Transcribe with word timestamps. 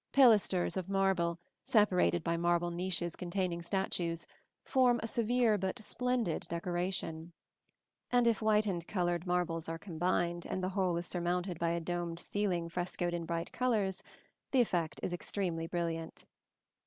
Pilasters 0.13 0.77
of 0.77 0.89
marble, 0.89 1.37
separated 1.63 2.23
by 2.23 2.35
marble 2.35 2.71
niches 2.71 3.15
containing 3.15 3.61
statues, 3.61 4.25
form 4.63 4.99
a 5.03 5.07
severe 5.07 5.59
but 5.59 5.77
splendid 5.77 6.47
decoration; 6.49 7.33
and 8.09 8.25
if 8.25 8.41
white 8.41 8.65
and 8.65 8.87
colored 8.87 9.27
marbles 9.27 9.69
are 9.69 9.77
combined, 9.77 10.47
and 10.47 10.63
the 10.63 10.69
whole 10.69 10.97
is 10.97 11.05
surmounted 11.05 11.59
by 11.59 11.69
a 11.69 11.79
domed 11.79 12.19
ceiling 12.19 12.67
frescoed 12.67 13.13
in 13.13 13.25
bright 13.25 13.51
colors, 13.51 14.01
the 14.49 14.59
effect 14.61 14.99
is 15.03 15.13
extremely 15.13 15.67
brilliant. 15.67 16.25